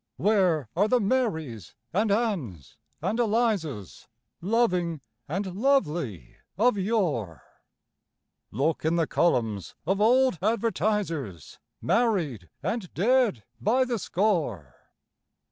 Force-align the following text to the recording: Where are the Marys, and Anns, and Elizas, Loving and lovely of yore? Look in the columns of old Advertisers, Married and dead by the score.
Where 0.17 0.67
are 0.75 0.87
the 0.87 0.99
Marys, 0.99 1.75
and 1.93 2.11
Anns, 2.11 2.75
and 3.03 3.19
Elizas, 3.19 4.07
Loving 4.41 4.99
and 5.27 5.55
lovely 5.55 6.37
of 6.57 6.75
yore? 6.75 7.43
Look 8.49 8.83
in 8.83 8.95
the 8.95 9.05
columns 9.05 9.75
of 9.85 10.01
old 10.01 10.39
Advertisers, 10.41 11.59
Married 11.83 12.49
and 12.63 12.91
dead 12.95 13.43
by 13.59 13.85
the 13.85 13.99
score. 13.99 14.73